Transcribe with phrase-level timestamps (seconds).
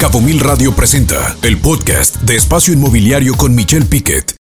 [0.00, 4.34] Cabo Mil Radio presenta el podcast de Espacio Inmobiliario con Michelle Piquet.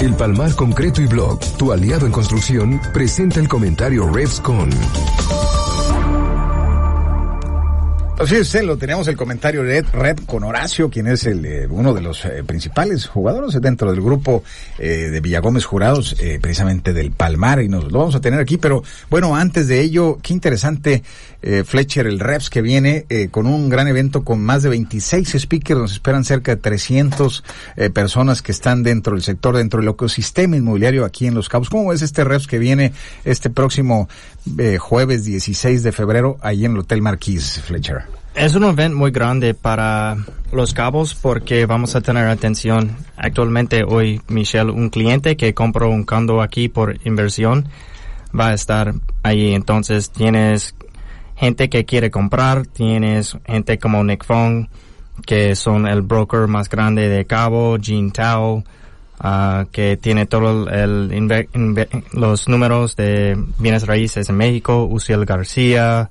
[0.00, 4.70] El Palmar Concreto y Blog, tu aliado en construcción, presenta el comentario Revs con.
[8.18, 12.00] Así lo tenemos el comentario Red Red con Horacio, quien es el eh, uno de
[12.00, 14.42] los eh, principales jugadores dentro del grupo
[14.78, 18.56] eh, de Villagómez Jurados, precisamente del Palmar, y nos lo vamos a tener aquí.
[18.56, 21.02] Pero bueno, antes de ello, qué interesante
[21.64, 25.92] Fletcher, el Reps que viene con un gran evento con más de 26 speakers, nos
[25.92, 27.44] esperan cerca de 300
[27.92, 31.70] personas que están dentro del sector, dentro del ecosistema inmobiliario aquí en Los Cabos.
[31.70, 32.92] ¿Cómo es este Reps que viene
[33.24, 34.08] este próximo
[34.78, 38.02] jueves 16 de febrero ahí en el Hotel Marquis, Fletcher?
[38.34, 40.18] Es un evento muy grande para
[40.52, 42.94] los cabos porque vamos a tener atención.
[43.16, 47.68] Actualmente hoy, Michelle, un cliente que compró un condo aquí por inversión
[48.38, 49.54] va a estar ahí.
[49.54, 50.74] Entonces tienes
[51.36, 54.66] gente que quiere comprar, tienes gente como Nick Fong,
[55.24, 58.64] que son el broker más grande de Cabo, Jean Tao,
[59.22, 60.68] uh, que tiene todos
[62.12, 66.10] los números de bienes raíces en México, Uciel García,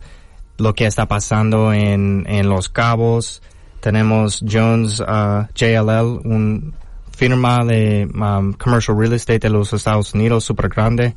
[0.57, 3.41] lo que está pasando en, en Los Cabos.
[3.81, 6.73] Tenemos Jones uh, JLL, un
[7.15, 11.15] firma de um, commercial real estate de los Estados Unidos súper grande.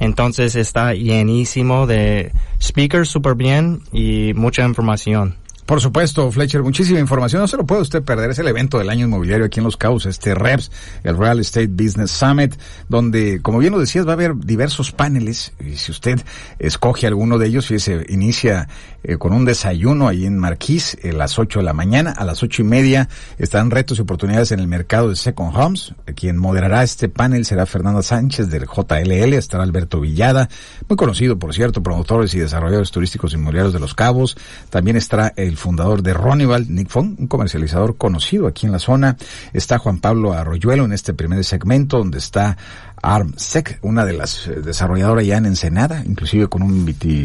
[0.00, 5.36] Entonces está llenísimo de speakers súper bien y mucha información.
[5.70, 7.42] Por supuesto, Fletcher, muchísima información.
[7.42, 8.30] No se lo puede usted perder.
[8.30, 10.68] Es el evento del año inmobiliario aquí en Los Cabos, este REPS,
[11.04, 12.56] el Real Estate Business Summit,
[12.88, 15.52] donde, como bien lo decías, va a haber diversos paneles.
[15.64, 16.20] Y si usted
[16.58, 18.66] escoge alguno de ellos, fíjese, inicia
[19.04, 22.10] eh, con un desayuno ahí en Marquís a las 8 de la mañana.
[22.10, 25.94] A las ocho y media están retos y oportunidades en el mercado de Second Homes.
[26.16, 29.34] Quien moderará este panel será Fernanda Sánchez del JLL.
[29.34, 30.48] Estará Alberto Villada,
[30.88, 34.36] muy conocido, por cierto, promotores y desarrolladores turísticos inmobiliarios de Los Cabos.
[34.68, 39.16] También estará el fundador de Ronival, Nick Fong, un comercializador conocido aquí en la zona.
[39.52, 42.56] Está Juan Pablo Arroyuelo en este primer segmento, donde está
[43.02, 46.80] ARMSEC, una de las eh, desarrolladoras ya en Ensenada, inclusive con un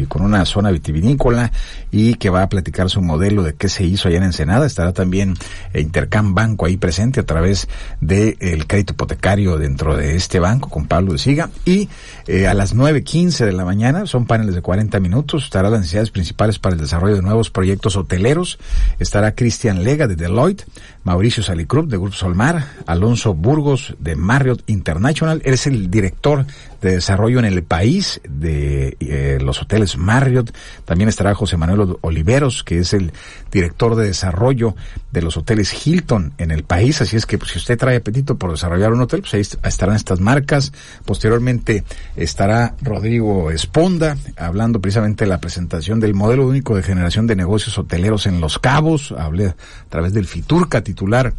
[0.08, 1.52] con una zona vitivinícola
[1.90, 4.66] y que va a platicar su modelo de qué se hizo allá en Ensenada.
[4.66, 5.34] Estará también
[5.74, 7.68] Intercam Banco ahí presente a través
[8.00, 11.50] del el crédito hipotecario dentro de este banco con Pablo de Siga.
[11.64, 11.88] Y
[12.26, 16.10] eh, a las 9.15 de la mañana, son paneles de 40 minutos, estará las necesidades
[16.10, 18.58] principales para el desarrollo de nuevos proyectos hoteleros.
[18.98, 20.64] Estará Cristian Lega de Deloitte,
[21.04, 25.40] Mauricio Salicrup de Grupo Solmar, Alonso Burgos de Marriott International.
[25.66, 26.46] El director
[26.80, 30.54] de desarrollo en el país de eh, los hoteles Marriott.
[30.84, 33.12] También estará José Manuel Oliveros, que es el
[33.50, 34.74] director de desarrollo
[35.12, 37.00] de los hoteles Hilton en el país.
[37.00, 39.96] Así es que pues, si usted trae apetito por desarrollar un hotel, pues ahí estarán
[39.96, 40.72] estas marcas.
[41.04, 41.84] Posteriormente
[42.14, 47.76] estará Rodrigo Esponda, hablando precisamente de la presentación del modelo único de generación de negocios
[47.78, 49.12] hoteleros en Los Cabos.
[49.12, 49.56] Hablé a
[49.88, 51.32] través del Fiturca titular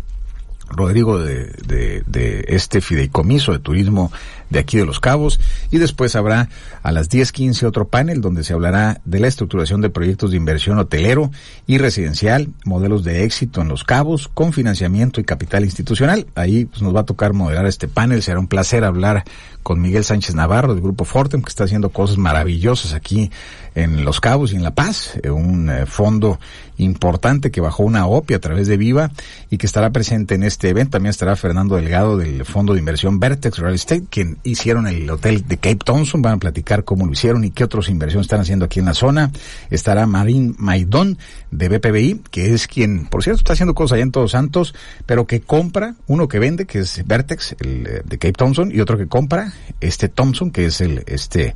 [0.69, 4.11] Rodrigo de, de, de, este fideicomiso de turismo
[4.49, 5.39] de aquí de Los Cabos
[5.71, 6.49] y después habrá
[6.83, 10.77] a las 10.15 otro panel donde se hablará de la estructuración de proyectos de inversión
[10.77, 11.31] hotelero
[11.65, 16.27] y residencial, modelos de éxito en Los Cabos con financiamiento y capital institucional.
[16.35, 19.23] Ahí pues, nos va a tocar moderar este panel, será un placer hablar
[19.67, 23.29] con Miguel Sánchez Navarro del Grupo Fortem que está haciendo cosas maravillosas aquí
[23.75, 26.39] en Los Cabos y en La Paz, eh, un eh, fondo
[26.77, 29.11] importante que bajó una OPI a través de Viva
[29.49, 30.91] y que estará presente en este evento.
[30.91, 35.47] También estará Fernando Delgado del Fondo de Inversión Vertex Real Estate, quien hicieron el hotel
[35.47, 36.21] de Cape Thompson.
[36.21, 38.93] Van a platicar cómo lo hicieron y qué otras inversiones están haciendo aquí en la
[38.93, 39.31] zona.
[39.69, 41.17] Estará Marín Maidón
[41.51, 44.73] de BPBI, que es quien, por cierto, está haciendo cosas allá en Todos Santos,
[45.05, 48.79] pero que compra, uno que vende, que es Vertex, el eh, de Cape Thompson, y
[48.79, 51.53] otro que compra, este Thompson, que es el, este,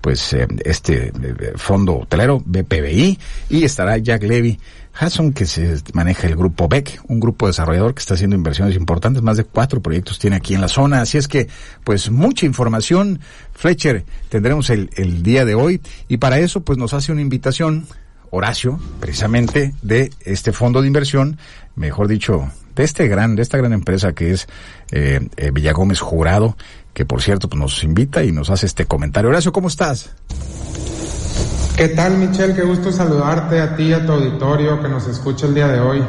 [0.00, 3.18] pues eh, este eh, fondo hotelero BPBI
[3.50, 4.58] y estará Jack Levy
[5.00, 9.22] Hudson que se maneja el grupo BEC, un grupo desarrollador que está haciendo inversiones importantes,
[9.22, 11.48] más de cuatro proyectos tiene aquí en la zona, así es que
[11.84, 13.20] pues mucha información.
[13.52, 15.80] Fletcher tendremos el, el día de hoy.
[16.08, 17.86] Y para eso pues nos hace una invitación
[18.30, 21.38] Horacio, precisamente de este fondo de inversión,
[21.76, 24.46] mejor dicho, de este gran, de esta gran empresa que es
[24.92, 26.56] eh, eh Villagómez Jurado,
[26.92, 29.30] que por cierto pues, nos invita y nos hace este comentario.
[29.30, 30.10] Horacio, ¿cómo estás?
[31.76, 32.54] ¿Qué tal, Michelle?
[32.54, 36.02] Qué gusto saludarte a ti a tu auditorio que nos escucha el día de hoy.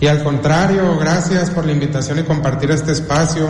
[0.00, 3.48] Y al contrario, gracias por la invitación y compartir este espacio,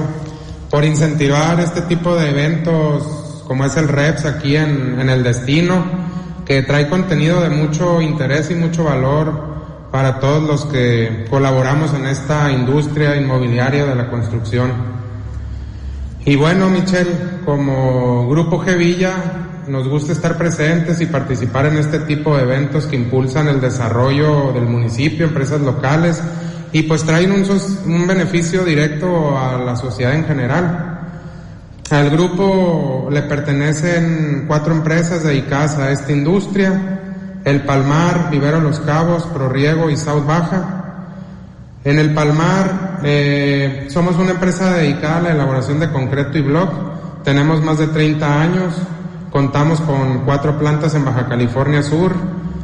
[0.70, 5.99] por incentivar este tipo de eventos como es el REPS aquí en el destino,
[6.50, 12.06] que trae contenido de mucho interés y mucho valor para todos los que colaboramos en
[12.06, 14.72] esta industria inmobiliaria de la construcción.
[16.24, 17.12] Y bueno, Michelle,
[17.44, 19.12] como Grupo G Villa,
[19.68, 24.50] nos gusta estar presentes y participar en este tipo de eventos que impulsan el desarrollo
[24.52, 26.20] del municipio, empresas locales
[26.72, 27.44] y pues traen un,
[27.86, 30.89] un beneficio directo a la sociedad en general.
[31.90, 39.24] Al grupo le pertenecen cuatro empresas dedicadas a esta industria, El Palmar, Vivero Los Cabos,
[39.24, 40.84] Prorriego y South Baja.
[41.82, 47.24] En El Palmar eh, somos una empresa dedicada a la elaboración de concreto y block.
[47.24, 48.74] Tenemos más de 30 años,
[49.32, 52.12] contamos con cuatro plantas en Baja California Sur,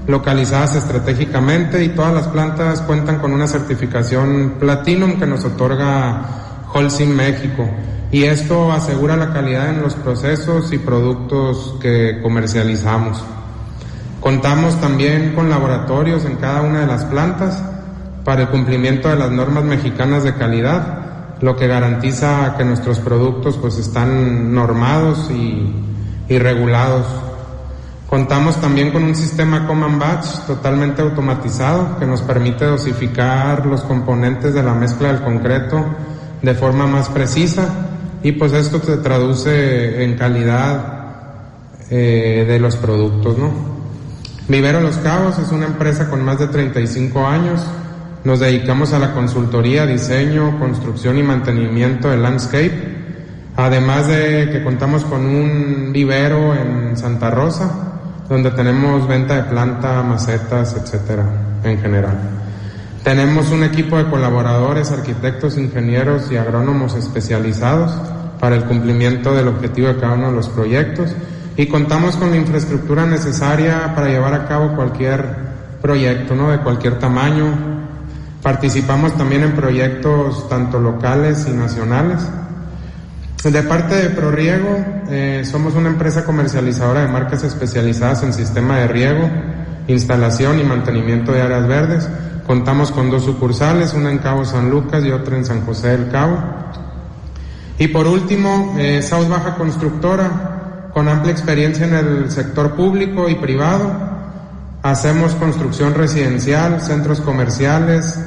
[0.06, 6.22] localizadas estratégicamente y todas las plantas cuentan con una certificación Platinum que nos otorga
[6.72, 7.68] Holcim México
[8.12, 13.22] y esto asegura la calidad en los procesos y productos que comercializamos.
[14.20, 17.62] Contamos también con laboratorios en cada una de las plantas
[18.24, 23.56] para el cumplimiento de las normas mexicanas de calidad, lo que garantiza que nuestros productos
[23.56, 25.72] pues están normados y,
[26.28, 27.06] y regulados.
[28.08, 34.54] Contamos también con un sistema Common Batch totalmente automatizado que nos permite dosificar los componentes
[34.54, 35.84] de la mezcla del concreto
[36.40, 37.85] de forma más precisa
[38.22, 40.96] y pues esto se traduce en calidad
[41.90, 43.76] eh, de los productos, ¿no?
[44.48, 47.60] Vivero Los Cabos es una empresa con más de 35 años.
[48.24, 52.96] Nos dedicamos a la consultoría, diseño, construcción y mantenimiento del landscape.
[53.56, 57.70] Además de que contamos con un vivero en Santa Rosa,
[58.28, 61.24] donde tenemos venta de planta, macetas, etcétera,
[61.64, 62.18] en general.
[63.06, 67.92] Tenemos un equipo de colaboradores, arquitectos, ingenieros y agrónomos especializados
[68.40, 71.14] para el cumplimiento del objetivo de cada uno de los proyectos
[71.56, 75.24] y contamos con la infraestructura necesaria para llevar a cabo cualquier
[75.80, 76.50] proyecto, ¿no?
[76.50, 77.46] De cualquier tamaño.
[78.42, 82.28] Participamos también en proyectos tanto locales y nacionales.
[83.44, 88.88] De parte de ProRiego, eh, somos una empresa comercializadora de marcas especializadas en sistema de
[88.88, 89.30] riego,
[89.86, 92.08] instalación y mantenimiento de áreas verdes.
[92.46, 96.10] Contamos con dos sucursales, una en Cabo San Lucas y otra en San José del
[96.10, 96.38] Cabo.
[97.76, 103.34] Y por último, eh, South Baja Constructora, con amplia experiencia en el sector público y
[103.34, 103.90] privado.
[104.82, 108.18] Hacemos construcción residencial, centros comerciales,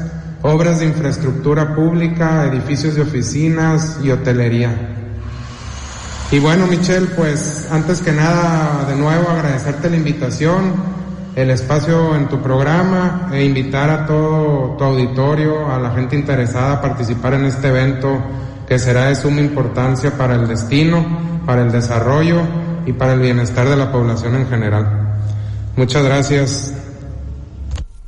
[0.42, 4.76] obras de infraestructura pública, edificios de oficinas y hotelería.
[6.32, 10.99] Y bueno, Michelle, pues antes que nada, de nuevo agradecerte la invitación,
[11.36, 16.74] el espacio en tu programa e invitar a todo tu auditorio, a la gente interesada
[16.74, 18.22] a participar en este evento
[18.68, 21.06] que será de suma importancia para el destino,
[21.46, 22.42] para el desarrollo
[22.86, 25.18] y para el bienestar de la población en general.
[25.76, 26.74] Muchas gracias.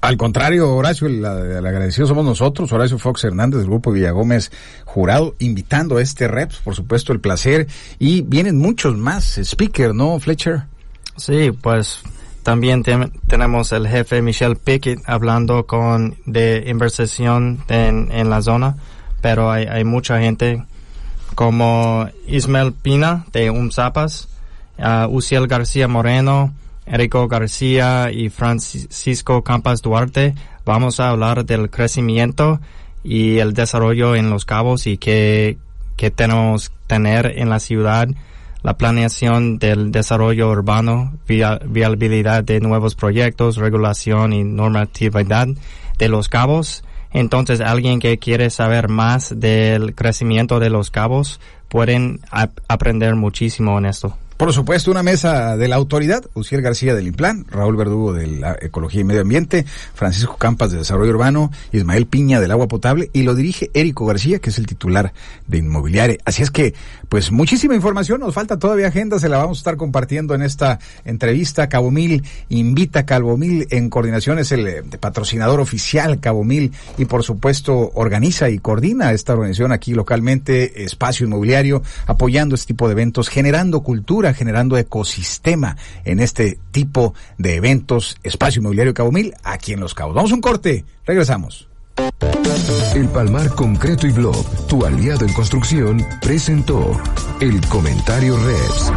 [0.02, 4.52] Al contrario, Horacio, el, el, agradecido somos nosotros, Horacio Fox Hernández del Grupo Villagómez
[4.84, 7.68] Jurado, invitando a este REPS, por supuesto, el placer.
[8.00, 10.64] Y vienen muchos más speaker, ¿no, Fletcher?
[11.18, 12.02] Sí, pues
[12.44, 12.98] también te,
[13.28, 18.76] tenemos el jefe Michelle Pickett hablando con de inversión en, en la zona,
[19.22, 20.64] pero hay, hay, mucha gente
[21.36, 24.28] como Ismael Pina de UMSAPAS,
[24.80, 26.54] uh, Uciel García Moreno,
[26.86, 30.36] Erico García y Francisco Campas Duarte.
[30.66, 32.60] Vamos a hablar del crecimiento
[33.04, 35.58] y el desarrollo en los cabos y que,
[35.96, 38.08] que tenemos que tener en la ciudad,
[38.64, 45.48] la planeación del desarrollo urbano, via, viabilidad de nuevos proyectos, regulación y normatividad
[45.98, 46.84] de los cabos.
[47.12, 53.78] Entonces, alguien que quiere saber más del crecimiento de los cabos, pueden ap aprender muchísimo
[53.78, 54.18] en esto.
[54.42, 58.58] Por supuesto, una mesa de la autoridad, Uciel García del Implan, Raúl Verdugo de la
[58.60, 63.22] Ecología y Medio Ambiente, Francisco Campas de Desarrollo Urbano, Ismael Piña del Agua Potable y
[63.22, 65.14] lo dirige Érico García, que es el titular
[65.46, 66.18] de Inmobiliaria.
[66.26, 66.74] Así es que,
[67.08, 70.80] pues muchísima información, nos falta todavía agenda, se la vamos a estar compartiendo en esta
[71.06, 71.70] entrevista.
[71.70, 76.72] Cabo Mil invita a Cabo Mil en coordinación, es el eh, patrocinador oficial Cabo Mil
[76.98, 82.88] y por supuesto organiza y coordina esta organización aquí localmente, Espacio Inmobiliario, apoyando este tipo
[82.88, 89.34] de eventos, generando cultura generando ecosistema en este tipo de eventos, Espacio Inmobiliario Cabo Mil,
[89.44, 90.16] aquí en Los Cabos.
[90.16, 91.68] Vamos a un corte, regresamos.
[92.96, 97.00] El Palmar Concreto y Blog, tu aliado en construcción, presentó
[97.40, 98.92] el comentario Reps.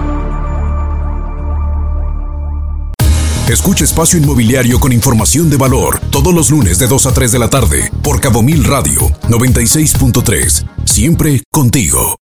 [3.49, 7.39] Escucha Espacio Inmobiliario con información de valor todos los lunes de 2 a 3 de
[7.39, 10.67] la tarde por Cabo Mil Radio 96.3.
[10.87, 12.13] Siempre contigo.